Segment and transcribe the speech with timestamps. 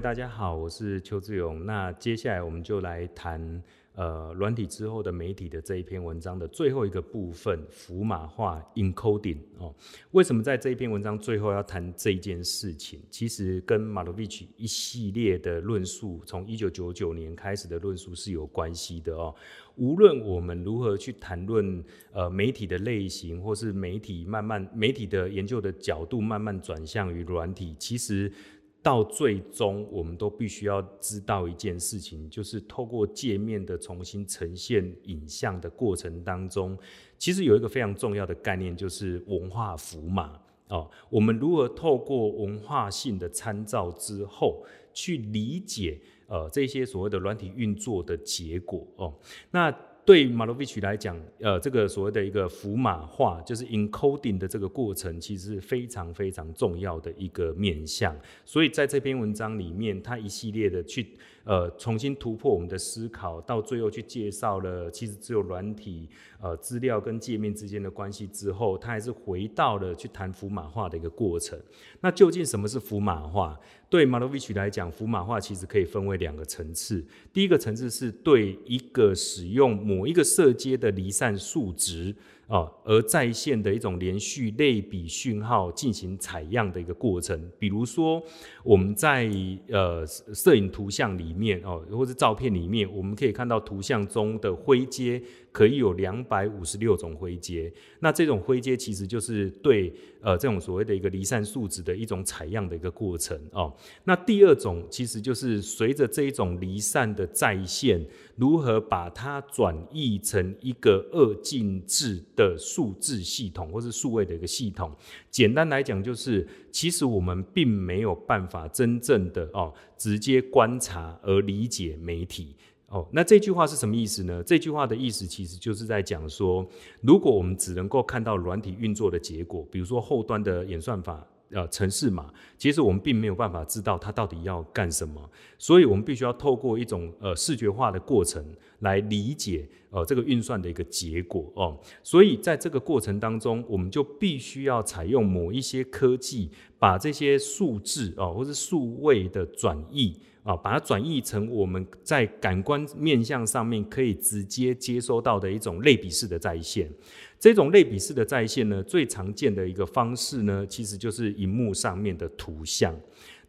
[0.00, 1.66] 大家好，我是邱志勇。
[1.66, 3.62] 那接下来我们就来谈。
[3.94, 9.74] 呃，软体之后的媒体的这一篇文章的最后一个部分，符码化 encoding 哦，
[10.12, 13.00] 为什么在这一篇文章最后要谈这一件事情？
[13.10, 19.34] 其实跟马洛维奇一系列的论述，从一九九九年开始的论述是有关系的哦。
[19.74, 28.32] 无论我们如何去谈论呃媒体的类型，或是媒体慢慢媒体的研究的角度慢慢转向于软体，其实。
[28.82, 36.78] 到最终，我们都必须要知道一件事情，就是透过界面的重新呈现影像的过程当中，
[37.18, 40.88] 其实有一个非常重要的概念，就是文化符码哦。
[41.10, 44.64] 我们如何透过文化性的参照之后，
[44.94, 49.12] 去理解呃这些所谓的软体运作的结果哦？
[49.50, 49.74] 那。
[50.08, 58.16] 对马洛维奇来讲，呃，这个所谓的一个符码化，就是 encoding 的这个过程，其实是非常非常重要的一个面向。
[58.46, 61.06] 所以在这篇文章里面，他一系列的去。
[61.48, 66.06] 呃，重新突破我们的思考，到最后去介绍了，其实只有软体、
[66.42, 71.58] 呃资料跟界面之间的关系之后，他还是回到了去谈符码化的一个过程。
[72.02, 73.58] 那究竟什么是符码化？
[73.88, 77.02] 对 Malovich 来讲，符码化其实可以分为两个层次。
[77.32, 82.14] 第一个层次是对一个使用某一个色阶的离散数值。
[82.48, 88.20] 啊，而在线的一种连续类比讯号进行采样的一个过程，比如说
[88.64, 89.30] 我们在
[89.68, 95.22] 呃摄影图像里面哦，或者照片里面，我们可以看到图像中的灰阶。
[95.50, 103.74] 可以有两百五十六种灰阶，那这种灰阶其实就是对呃这种所谓的一个离散数值的一种采样的一个过程哦。
[104.04, 114.94] 那第二种其实就是随着这一种离散的再现，如何把它转译成一个二进制的数字系统，或是数位的一个系统。
[115.28, 122.54] 简单来讲，就是其实我们并没有办法真正的哦直接观察而理解媒体。
[122.86, 124.42] 哦，那这句话是什么意思呢？
[124.46, 126.66] 这句话的意思其实就是在讲说，
[127.02, 138.44] 如果我们只能够看到软体运作的结果，比如说后端的演算法、呃城市码，其实我们并没有办法知道它到底要干什么，所以我们必须要透过一种呃视觉化的过程
[138.80, 141.78] 来理解呃这个运算的一个结果哦。
[142.02, 150.16] 所以在这个过程当中，我们就必须要采用某一些科技，把这些数字哦或是数位的转译。
[150.48, 156.90] 啊，把它转译成我们在感官面向上面可以直接接收到的一种类比式的再现。
[157.38, 162.98] 这种类比式的再现呢，最常见的一个方式呢，其实就是荧幕上面的图像。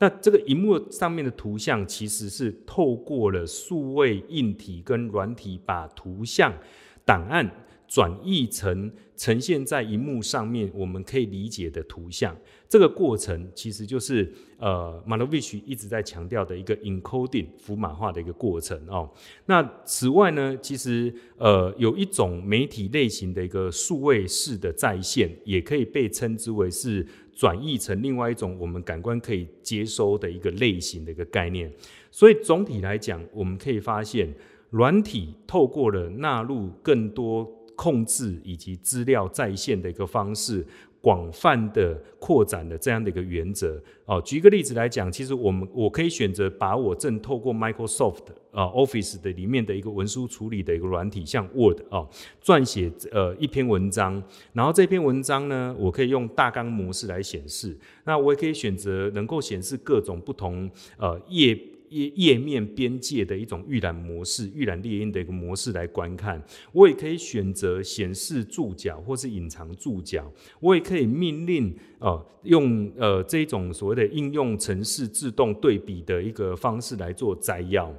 [0.00, 6.52] 那这个荧幕上面的图像，其实是透过了数位硬体跟软体，把图像
[7.04, 7.48] 档案
[7.88, 12.36] 转译成呈现在荧幕上面我们可以理解的图像。
[12.68, 19.10] 这个过程其实就是呃，Malovich 一直在强调的一个 encoding 符码化的一个过程哦。
[19.46, 31.72] 那此外呢，其实呃，有一种媒体类型的一个数位式的再现，也可以被称之为是转译成另外一种我们感官可以接收的一个类型的一个概念。
[32.10, 34.34] 所以总体来讲，我们可以发现，
[34.68, 40.66] 软体透过了纳入更多控制以及资料在线的一个方式。
[41.00, 52.04] 广泛的扩展的这样的一个原则哦，举一个例子来讲，其实我们我可以选择把我正透过 Microsoft 啊 Office 的里面的一个文书处理的一个软体，像 Word 啊，
[52.42, 54.20] 撰写呃一篇文章，
[54.52, 61.56] 然后这篇文章呢，我可以用大纲模式来显示，那我也可以选择能够显示各种不同呃页。
[61.90, 66.42] 页页面边界的一种预览模式，预览列印的一个模式来观看。
[66.72, 70.30] 我也可以选择显示注脚或是隐藏注脚。
[70.60, 77.94] 我也可以命令呃用呃这种所谓的应用程式自动对比的一个方式来做摘要。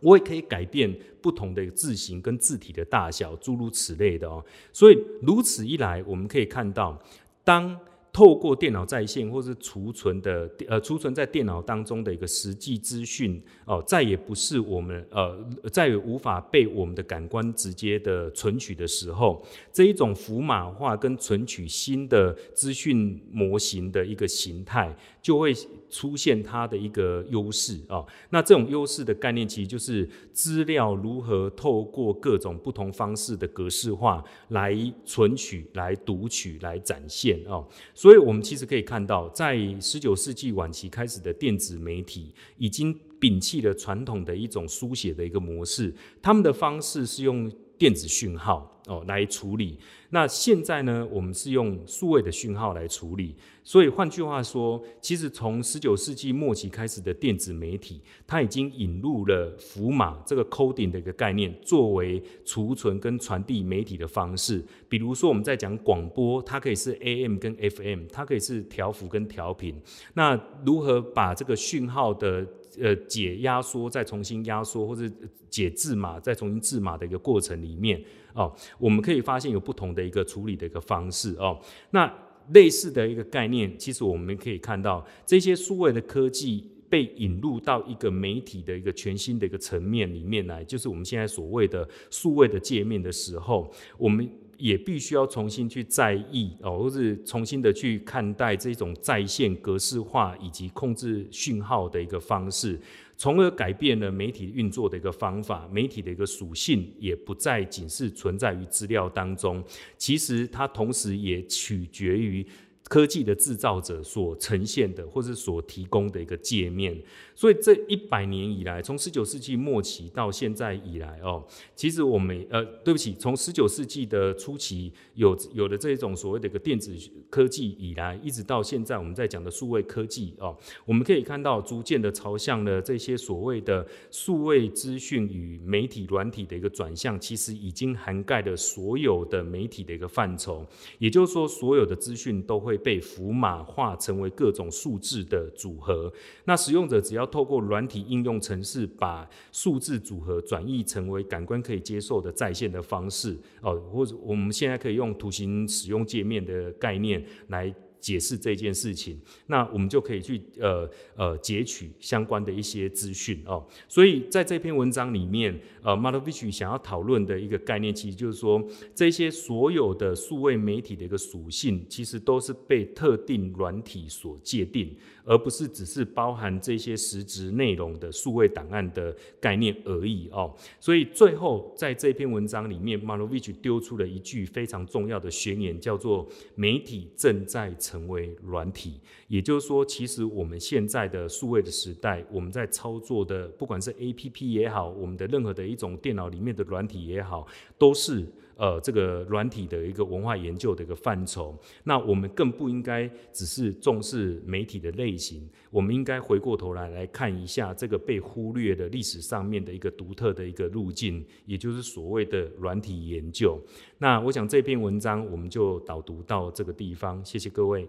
[0.00, 4.44] 我也可以改变不同的字型跟字体的大小，诸如此类的哦。
[4.72, 7.02] 所以如此一来，我们可以看到
[7.42, 7.78] 当。
[8.14, 25.54] 透过电脑在线或是储存的呃储存在电脑当中的一个实际资讯哦，再也不是我们呃再也无法被我们的感官直接的存取的时候，这一种符码化跟存取新的资讯模型的一个形态，就会
[25.88, 28.04] 出现它的一个优势啊。
[28.28, 34.76] 那这种优势的概念，其实就是资料如何透过各种不同方式的格式化来
[35.06, 37.64] 存取、来读取、来展现啊。
[37.94, 45.94] 所以，我们其实可以看到，在十九世纪晚期开始的电子媒体，已经摒弃了传统的一种书写的一个模式。
[46.20, 47.50] 他们的方式是用
[47.84, 49.78] 电子讯号哦来处理。
[50.08, 53.36] 那现在呢，我们是用数位的讯号来处理。
[53.62, 64.64] 所以换句话说，其实从十九世纪末期开始的电子媒体，它已经引入了符码这个 coding 的一个概念，作为储存跟传递媒体的方式。
[64.88, 69.78] 比如说我们在讲广播，它可以是 AM 跟 FM，它可以是调幅跟调频。
[70.14, 72.46] 那如何把这个讯号的
[72.80, 75.02] 呃解压缩，再重新压缩，或者
[75.48, 81.58] 解字码，再重新字码的一个过程里面哦，我们可以发现有不同的一个处理的一个方式哦。
[81.90, 82.12] 那
[82.52, 94.28] 类似的一个概念，其实我们可以看到，这些数位的科技被引入到一个媒体的一个全新的一个层面里面来，就是我们现在所谓的数位的界面的时候，我们
[94.58, 102.78] 也必须要重新去在意哦，或是重新的去看待这种在线格式化以及控制讯号的一个方式。
[103.16, 109.62] 从而改变了媒体运作的一个方法，媒体的一个属性也不再仅是存在于资料当中，
[109.96, 112.44] 其实它同时也取决于
[112.88, 117.00] 科技的制造者所呈现的或是所提供的一个界面。
[117.34, 121.44] 所以这一百年以来，从十九世纪末期到现在以来哦，
[121.74, 126.94] 其实我们呃，对不起，从十九世纪的初期有有的这种所谓的一个电子
[127.28, 140.64] 科技以来，一直到现在我们在讲的数位科技哦，我们可以看到逐渐的朝向了这些所谓的数位资讯与媒体软体的一个转向，其实已经涵盖了所有的媒体的一个范畴，
[141.00, 146.12] 也就是说，所有的资讯都会被符码化成为各种数字的组合，
[146.44, 153.36] 那使用者只要透过软体应用程式，把数字组合转译成为感官可以接受的在线的方式。
[153.60, 157.74] 哦，或者我们现在可以用图形使用界面的概念来
[158.04, 160.86] 解释这件事情，那我们就可以去呃
[161.16, 163.66] 呃截取相关的一些资讯哦。
[163.88, 168.62] 所以在这篇文章里面，呃，Matovich 想要讨论的一个概念，其实就是说，
[168.94, 174.94] 这些所有的数位媒体的一个属性，其实都是被特定软体所界定。
[175.26, 180.54] 而不是只是包含这些实质内容的数位档案的概念而已哦。
[180.78, 189.00] 所以最后在这篇文章里面，Matovich 丢出了一句非常重要的宣言，叫做“媒体正在成成为软体”。
[189.34, 197.44] 也就是说，其实我们现在的数位的时代，我们在操作的，不管是 APP 也好，我们的任何的一种电脑里面的软体也好，
[197.76, 198.24] 都是。
[198.56, 213.60] 呃，这个软体的一个文化研究的一个范畴，那我们更不应该只是重视媒体的类型，我们应该回过头来来看一下这个被忽略的历史上面的一个独特的一个路径，也就是所谓的软体研究。
[213.98, 217.84] 那我想这篇文章我们就导读到这个地方，谢谢各位。